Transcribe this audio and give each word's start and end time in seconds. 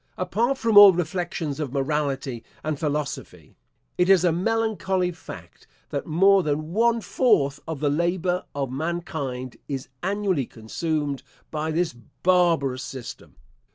Apart 0.17 0.57
from 0.57 0.79
all 0.79 0.93
reflections 0.93 1.59
of 1.59 1.71
morality 1.71 2.43
and 2.63 2.79
philosophy, 2.79 3.55
it 3.99 4.09
is 4.09 4.23
a 4.23 4.31
melancholy 4.31 5.11
fact 5.11 5.67
that 5.89 6.07
more 6.07 6.41
than 6.41 6.73
one 6.73 7.01
fourth 7.01 7.59
of 7.67 7.81
the 7.81 7.89
labour 7.91 8.43
of 8.55 8.71
mankind 8.71 9.57
is 9.67 9.89
annually 10.01 10.47
consumed 10.47 11.21
by 11.51 11.69
this 11.69 11.93
barbarous 11.93 12.81
system. 12.81 13.35